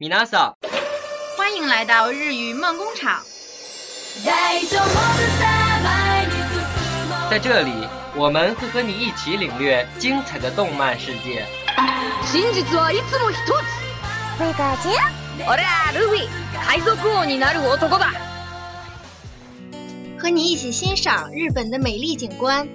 [0.00, 0.54] 米娜莎，
[1.36, 3.20] 欢迎来到日语梦工厂。
[7.28, 7.72] 在这里，
[8.14, 11.44] 我们会和你一起领略精彩的动漫世界。
[12.32, 14.40] 真实はいつも一つ。
[14.40, 14.90] 喂，卡奇？
[15.44, 18.12] 我来，鲁比，海贼王になる男だ。
[20.16, 22.68] 和你一起欣赏日本的美丽景观，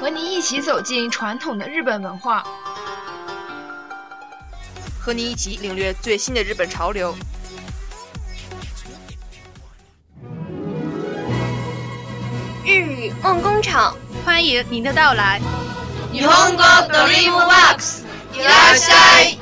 [0.00, 2.42] 和你一起走进传统的日本文化。
[5.00, 7.14] 和你一起领略最新的日本潮流。
[12.66, 15.40] 日语梦工厂，欢迎您的到来。
[16.12, 19.39] 日本語 Dream w o r s いらっしゃい。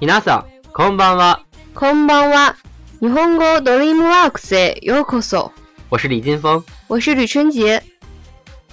[0.00, 0.34] 皆さ
[0.68, 1.44] んこんばんは
[1.76, 2.56] こんばんは。
[3.00, 5.52] 日本語ドリームワークスへようこそ。
[5.92, 7.82] 我是李金峰，我是吕春杰。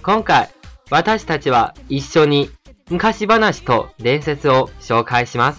[0.02, 0.48] 今回、
[0.86, 2.50] 私たちは一緒に
[2.88, 5.58] 昔話と伝説を紹介します。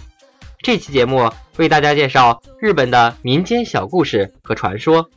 [0.64, 5.10] 这期节目为大家介绍日本的民间小故事和传说。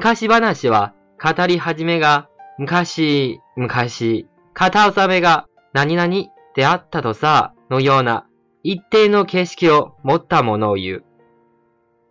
[0.00, 6.08] 昔話は語り始めが昔、昔、片納めが何々
[6.54, 8.24] であったとさ、のような
[8.62, 11.04] 一定の景色を持ったものを言う。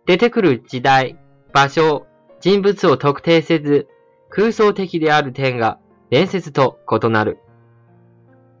[0.04, 1.16] 出てくる時代、
[1.54, 2.06] 場所、
[2.40, 3.86] 人物を特定せず、
[4.28, 5.78] 空想的である点が
[6.10, 7.38] 伝説と異なる。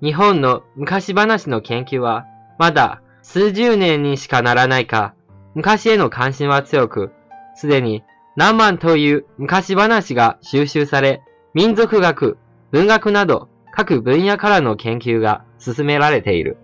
[0.02, 2.24] 日本の昔話の研究は、
[2.58, 5.14] まだ数十年にしかならないか、
[5.54, 7.12] 昔への関心は強く、
[7.54, 8.02] すでに
[8.38, 11.20] 何万という昔話が収集され、
[11.54, 12.36] 民族学、
[12.70, 16.56] 文学など各分野からの研究が進められている。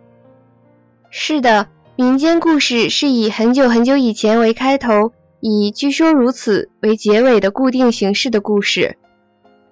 [1.10, 8.96] 是的，民间故事是以很久很久以前为开头，以据说如此为结尾的固定形式的故事。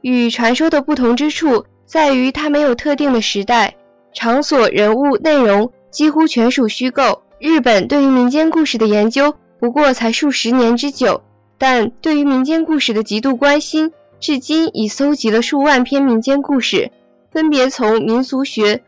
[0.01, 3.77] 与传说的不同之处在于，它没有特定的时代、
[4.13, 7.23] 场所、人物、内容，几乎全属虚构。
[7.39, 11.23] 日本对于民间故事的研究，不过才数十年之久。
[11.63, 16.91] 但对于民间故事的极度关心，至今已搜集了数万篇民间故事，
[17.31, 18.83] 分别从民俗学、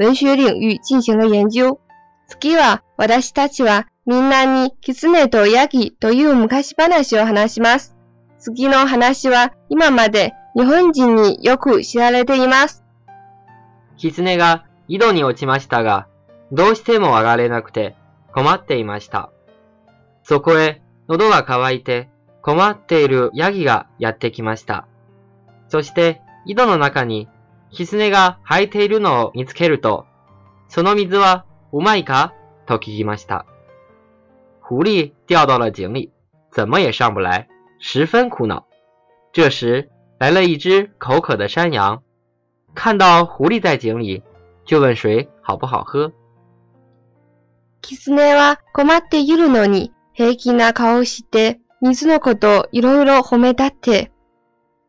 [0.00, 1.78] 文学领域进行了研究。
[2.26, 7.94] 次は私たちはみんなにキツネとヤギという昔話を話します。
[8.40, 12.82] 次の話は今まで日本人によく知られています。
[13.96, 16.08] キツネが井戸に落ちましたが、
[16.50, 17.94] どうしても上がれなくて
[18.34, 19.30] 困っていました。
[20.24, 22.10] そこへ喉が渇いて
[22.42, 24.86] 困っているヤギがやってきました。
[25.68, 27.28] そして井戸の中に
[27.70, 30.04] キネが履いているのを見つけると、
[30.68, 32.34] その水はうまいか
[32.66, 33.46] と聞きました。
[34.60, 36.12] 狐狸掉到了井里，
[36.52, 37.48] 怎么也上不来，
[37.80, 38.66] 十分苦恼。
[39.32, 42.02] 这时来了一只口渴的山羊，
[42.74, 44.22] 看到狐狸在井里，
[44.66, 46.12] 就问水好不好喝。
[47.80, 54.10] キネは困っているのに平気な顔して水のこといろいろ褒め立て、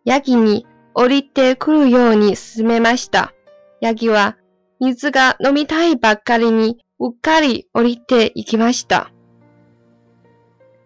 [0.04, 3.32] ヤギに降りてくるように勧めました。
[3.80, 4.38] ヤギは
[4.80, 9.12] 水が飲みたいばっかりにうっかり降りていきました。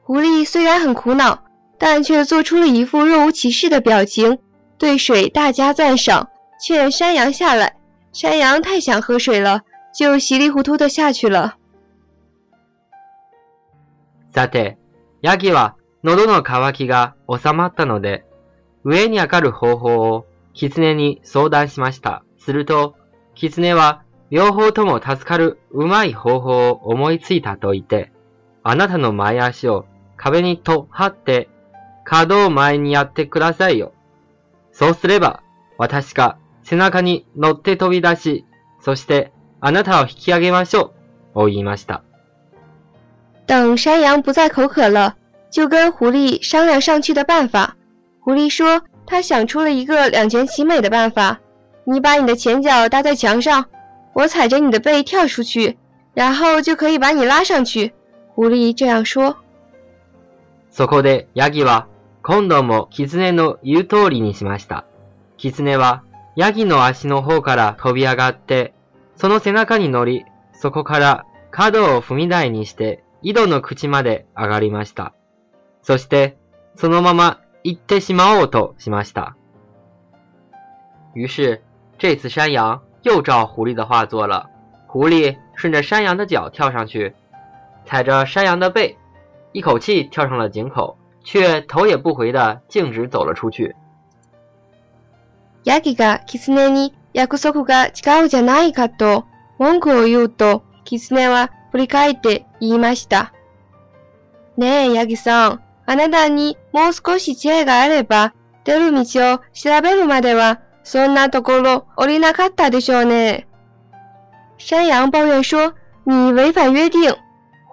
[0.05, 1.39] 狐狸虽然很苦恼，
[1.79, 4.39] 但却做出了一副若无其事的表情，
[4.77, 6.27] 对水大加赞赏，
[6.59, 7.77] 劝山羊下来。
[8.11, 9.61] 山羊太想喝水了，
[9.97, 11.55] 就稀里糊涂地下去了。
[14.33, 14.77] さて、
[15.21, 18.25] ヤギは喉の渇きが収まったので、
[18.83, 22.23] 上に上がる方法を狐に相談しました。
[22.39, 22.95] すると、
[23.35, 24.01] 狐は
[24.31, 28.11] 両方とも助かるうまい方法を思いついたと言って、
[28.63, 29.85] あなたの前足を
[30.17, 31.47] 壁にと張って、
[32.03, 33.93] 角を前にやってくださいよ。
[34.71, 35.43] そうすれば、
[35.77, 38.45] 私が背中に乗って飛び出し、
[38.81, 39.31] そして
[39.61, 40.91] あなたを引き上げましょ
[41.35, 42.03] う、を言いました。
[43.45, 45.15] 等山羊不再口渴了，
[45.49, 47.75] 就跟狐狸商量上去的办法。
[48.19, 51.39] 狐狸说：“他想出了一个两全其美的办法，
[51.83, 53.65] 你把你的前脚搭在墙上，
[54.13, 55.77] 我踩着你的背跳出去，
[56.13, 57.91] 然后就可以把你拉上去。”
[58.33, 59.35] 狐狸这样说。
[60.71, 61.83] そこでヤギは
[62.23, 64.85] 今度もキツネの言う通りにしました。
[65.37, 66.01] キツネは
[66.37, 68.73] ヤギの足の方から飛び上がって、
[69.17, 73.03] その背中に乗り、そこから角を踏み台にして。
[73.23, 75.13] 一度の口まで上がりました。
[75.81, 76.35] そして
[76.75, 79.35] そのまま行ってしまおうとしました。
[81.15, 81.61] 于是
[81.97, 84.49] 这次山羊又照狐狸的话做了。
[84.87, 87.13] 狐狸顺着山羊的脚跳上去，
[87.85, 88.97] 踩着山羊的背，
[89.53, 93.75] 一口气跳上了井口，却头也不回的径直走了出去。
[95.63, 99.23] ヤギがネに約束が違うじゃないかと
[99.57, 100.61] 文句を言うと、
[101.11, 103.33] ネは振り返って言いました。
[104.57, 109.01] ねえヤギさん、あなたにもう少し知恵があれば、出る道
[109.33, 113.47] を調べるまではそんなところ降りなかったでしょうね。
[114.59, 115.73] 山羊抱怨说
[116.05, 116.99] ：“你违反约定。”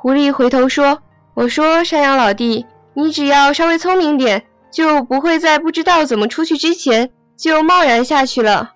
[0.02, 1.02] 狐狸回头说
[1.36, 2.64] ：“我说山羊老弟，
[2.94, 8.72] 你只要稍微聪明点，就不会在不知道怎么出去之前就贸然下去了。”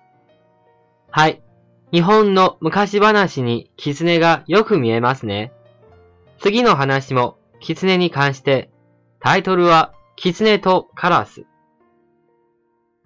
[1.95, 5.53] 日本の昔話に狐がよく見えますね。
[6.41, 8.69] 次の話も狐に関して、
[9.21, 11.45] タイトルは狐とカラス。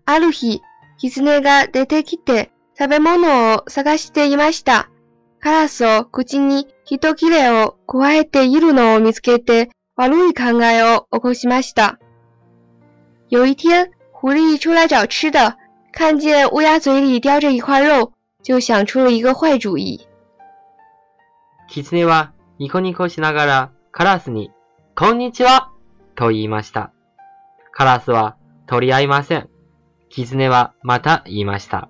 [0.08, 0.62] ある日、
[0.98, 2.50] 狐が出てきて
[2.80, 4.90] 食べ物を探していました。
[5.40, 12.00] カラスを口に一切れを加えているのを見つけて悪い考えを起こしました。
[13.30, 15.58] 有一天，狐狸出来找吃的，
[15.94, 18.14] 看见乌鸦嘴里叼着一块肉，
[18.50, 20.08] 就想出了一个坏主意。
[21.68, 24.50] キツネはニコニコしながらカラスに
[24.96, 25.70] こんにちは
[26.16, 26.92] と言いました。
[27.72, 28.38] カラスは
[28.82, 29.50] り合いません。
[30.10, 31.90] キツネはまた言いました。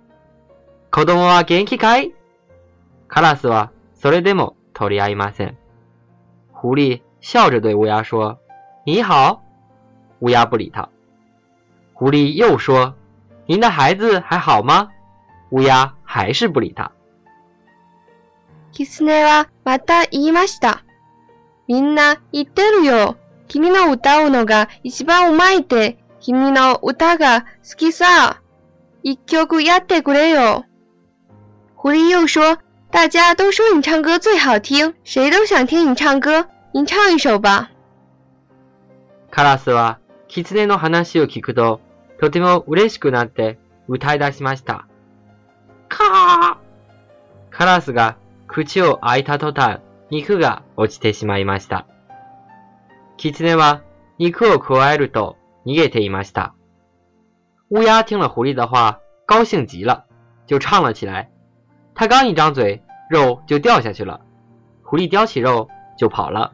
[0.91, 2.11] 子供は元気かい？
[3.07, 5.57] カラスはそれでも鳥合いません。
[6.53, 7.03] 狐狸
[7.35, 8.37] 笑着对乌鸦说
[8.85, 9.43] ：“你好。”
[10.19, 10.89] 乌鸦不理他。
[11.93, 12.95] 狐狸又说
[13.47, 14.89] ：“您的孩子还好吗？”
[15.51, 16.91] 乌鸦还是不理他。
[18.71, 20.83] キツネはまた言いました。
[21.67, 23.17] みんな言ってるよ。
[23.47, 28.41] 君の歌うのが一番うまいって、君の歌が好きさ。
[29.03, 30.65] 一曲やってくれよ。
[31.81, 32.59] 狐狸又说
[32.91, 36.47] ：“大家都说你唱歌最好听，谁都想听你唱歌。
[36.73, 37.71] 您唱一首吧。”
[39.31, 41.79] カラスは、狐の話を聞くと、
[42.19, 43.57] とても嬉しくなって
[43.87, 44.88] 歌い出しました。
[45.89, 46.57] カー
[47.49, 49.79] カラスが口を開いた途端、
[50.11, 51.87] 肉が落ちてしまいました。
[53.17, 53.81] キツネは
[54.19, 56.53] 肉を加えると逃げていました。
[57.71, 60.05] 乌鸦听了狐狸的话，高兴极了，
[60.47, 61.29] 就唱了起来。
[61.95, 64.21] 他刚一张嘴，肉就掉下去了。
[64.83, 66.53] 狐狸叼起肉就跑了。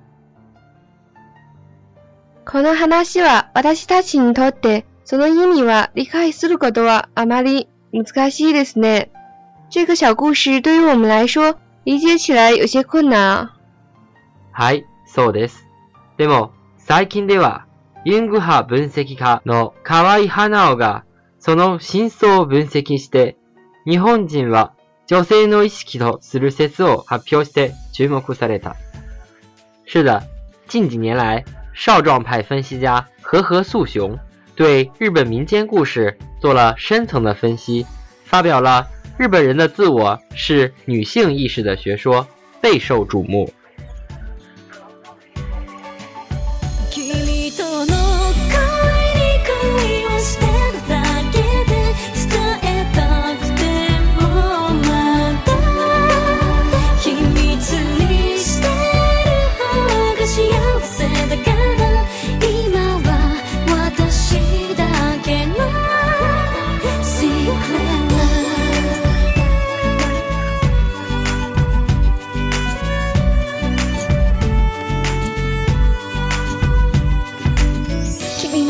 [2.45, 9.11] この話は私たちにとってその意味は理解することはあまり難しいですね。
[9.75, 13.52] 这个小故事对于我们来说理解起来有些困难啊。
[14.56, 15.66] はい、そうです。
[16.18, 17.66] でも最近では
[18.06, 21.04] ユング派分析家の河井花穂が
[21.40, 23.35] その真相を分析して、
[23.85, 24.71] 日本人は
[25.07, 28.78] 女性の意識とする説を発表して注目された。
[29.85, 30.23] 是的，
[30.69, 34.18] 近几年来，少壮派分析家和和素雄
[34.56, 37.85] 对日本民间故事做了深层的分析，
[38.23, 38.94] 发表了。
[39.18, 42.28] 日本人的自我是女性意识的学说，
[42.62, 43.50] 备受瞩目。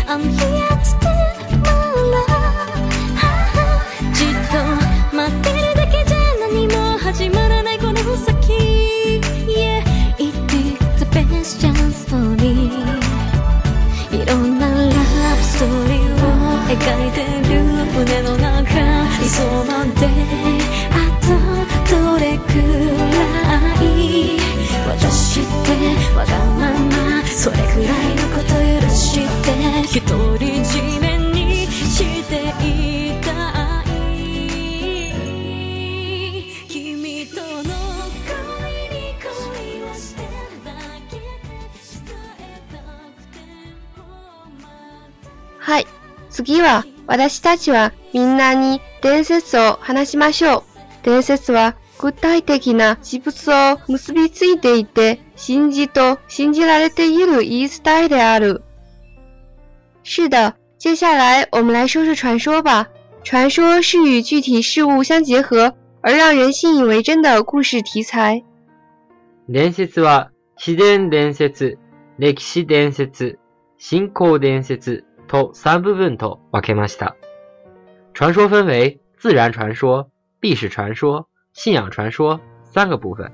[0.09, 1.36] I'm here to
[16.81, 17.21] 描いて
[17.55, 17.63] る
[17.97, 18.69] 胸の中
[19.23, 19.85] 理想ま
[20.41, 20.46] で
[46.45, 50.63] 次は私たちはみんなに伝説を話しましょう。
[51.03, 58.61] 伝説は具体的な事物を結びついていて、信じと信じられている言い伝えである。
[60.03, 62.89] 是的，接下来我们来说说传说吧。
[63.25, 68.43] 传说是与具体事物相结合而让人信以为真的故事题材。
[69.49, 71.79] 伝説は自然伝説、
[72.19, 73.37] 歴史伝説、
[73.79, 77.15] 信仰伝説、と三部问偷，哇克玛西塔。
[78.15, 80.09] 传说分为自然传说、
[80.41, 83.31] 历史传说、信仰传说三个部分。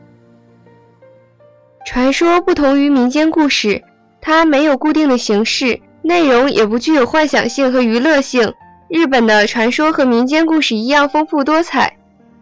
[1.85, 3.85] 传说不同于民间故事，
[4.21, 8.55] 它没有固定的形式，内容也不具有幻想性和娱乐性。
[8.89, 11.99] 日本的传说和民间故事一样丰富多彩。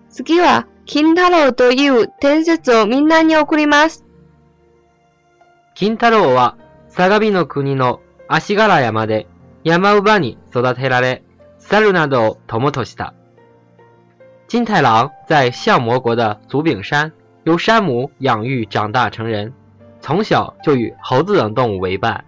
[0.09, 0.35] 自己
[0.87, 1.53] 金太郎い
[1.93, 4.01] う伝説をみんなに送ります。
[5.77, 6.57] 金太郎は
[6.89, 9.30] 相模の国の足柄山で。
[9.63, 11.23] 山マウバンに走ったテラレ、
[11.59, 12.97] サルナドをトモトシ
[14.49, 17.13] 金太郎在相魔国的足柄山
[17.45, 19.53] 由山母养育长大成人，
[20.01, 22.25] 从小就与猴子等动物为伴。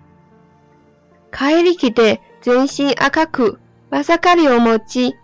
[1.33, 3.59] 帰りきて全身赤く、
[3.91, 5.15] マさかりを持ち、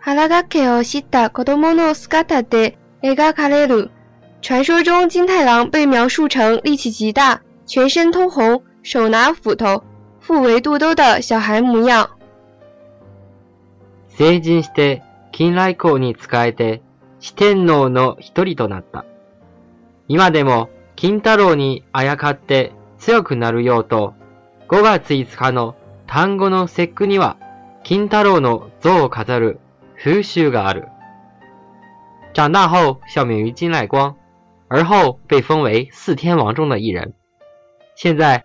[0.00, 3.90] 腹が開けをした子供の姿で描かれる。
[4.42, 9.84] 传说中金太郎被描述成力气极大，全身通红，手拿斧头。
[10.22, 12.10] 富为肚兜的小孩模样。
[14.16, 15.02] 成人して
[15.32, 16.80] 近来校に仕えて
[17.18, 19.04] 四天王の一人となった。
[20.06, 24.14] 今でも金太郎にあやかって強くなるようと、
[24.68, 25.74] 5月5日の
[26.06, 27.36] 単語の節句には
[27.82, 29.58] 金太郎の像を飾る
[30.00, 30.86] 風習がある。
[32.32, 34.14] 长大后小名于金来光，
[34.68, 37.12] 而后被封为四天王中の一人。
[37.96, 38.44] 现在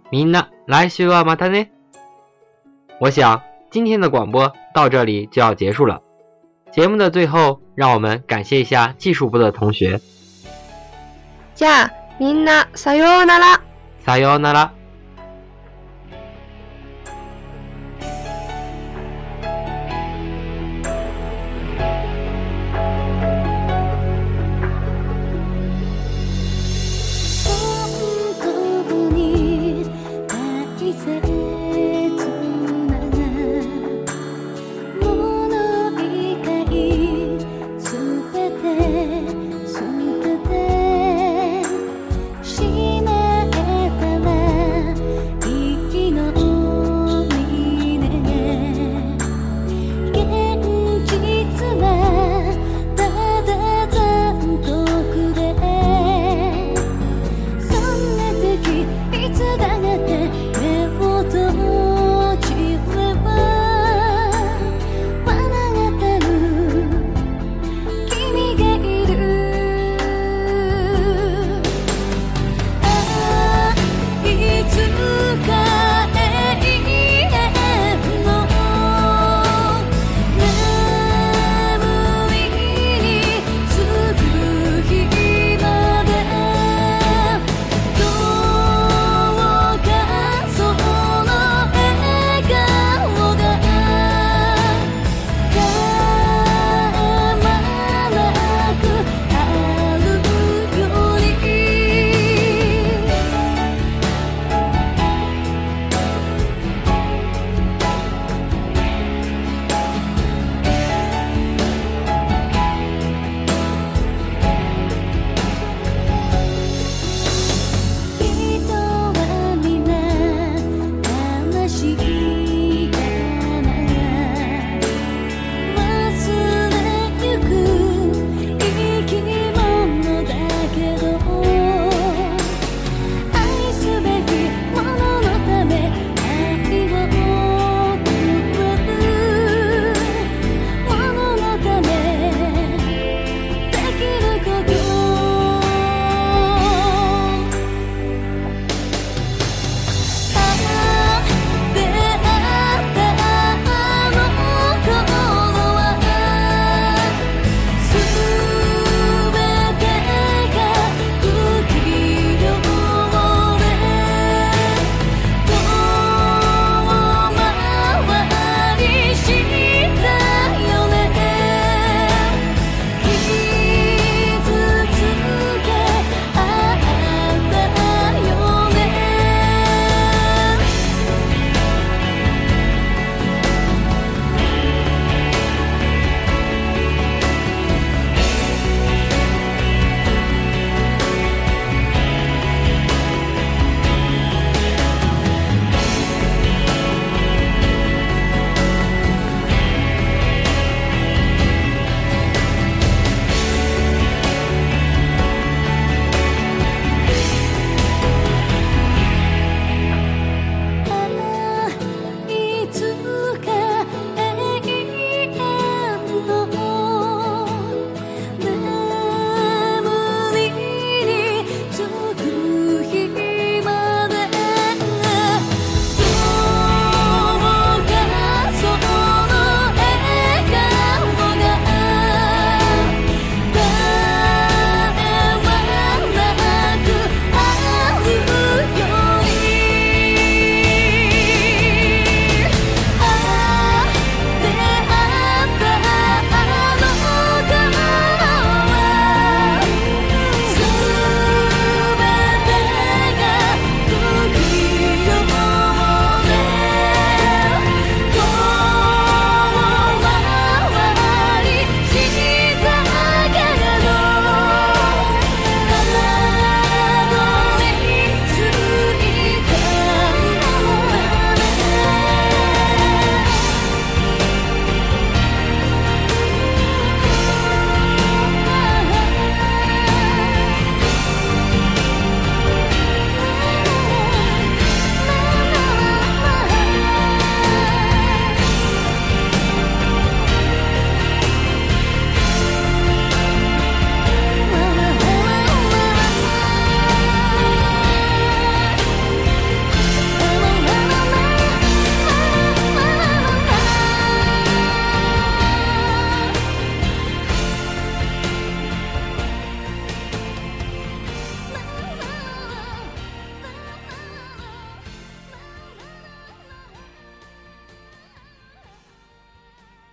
[0.11, 1.71] みんな、来、シルバーマタネ。
[2.99, 3.41] 我想
[3.71, 6.01] 今天的广播到这里就要结束了。
[6.69, 10.01] 节目的最后，让我们感谢一下技术部的同学。
[11.55, 13.61] じゃ、みんなさよなら。
[14.05, 14.80] さよなら。